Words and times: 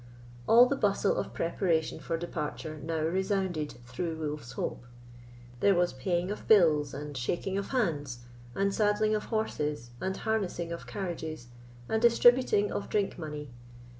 All 0.47 0.65
the 0.65 0.75
bustle 0.75 1.15
of 1.15 1.31
preparation 1.31 1.99
for 1.99 2.17
departure 2.17 2.79
now 2.79 3.01
resounded 3.01 3.73
through 3.85 4.17
Wolf's 4.17 4.53
Hope. 4.53 4.83
There 5.59 5.75
was 5.75 5.93
paying 5.93 6.31
of 6.31 6.47
bills 6.47 6.91
and 6.95 7.15
shaking 7.15 7.55
of 7.55 7.67
hands, 7.67 8.21
and 8.55 8.73
saddling 8.73 9.13
of 9.13 9.25
horses, 9.25 9.91
and 10.01 10.17
harnessing 10.17 10.71
of 10.71 10.87
carriages, 10.87 11.49
and 11.87 12.01
distributing 12.01 12.71
of 12.71 12.89
drink 12.89 13.19
money. 13.19 13.51